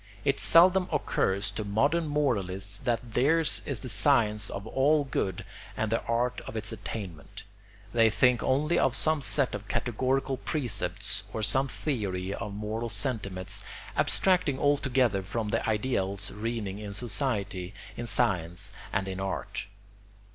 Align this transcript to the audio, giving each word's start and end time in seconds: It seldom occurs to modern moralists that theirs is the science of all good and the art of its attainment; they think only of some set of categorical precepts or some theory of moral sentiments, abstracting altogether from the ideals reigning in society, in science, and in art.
It 0.25 0.39
seldom 0.39 0.89
occurs 0.91 1.51
to 1.51 1.63
modern 1.63 2.07
moralists 2.07 2.79
that 2.79 3.13
theirs 3.13 3.61
is 3.67 3.81
the 3.81 3.87
science 3.87 4.49
of 4.49 4.65
all 4.65 5.03
good 5.03 5.45
and 5.77 5.91
the 5.91 6.01
art 6.05 6.41
of 6.47 6.55
its 6.57 6.71
attainment; 6.71 7.43
they 7.93 8.09
think 8.09 8.41
only 8.41 8.79
of 8.79 8.95
some 8.95 9.21
set 9.21 9.53
of 9.53 9.67
categorical 9.67 10.37
precepts 10.37 11.21
or 11.33 11.43
some 11.43 11.67
theory 11.67 12.33
of 12.33 12.51
moral 12.51 12.89
sentiments, 12.89 13.63
abstracting 13.95 14.57
altogether 14.57 15.21
from 15.21 15.49
the 15.49 15.63
ideals 15.69 16.31
reigning 16.31 16.79
in 16.79 16.95
society, 16.95 17.71
in 17.95 18.07
science, 18.07 18.73
and 18.91 19.07
in 19.07 19.19
art. 19.19 19.67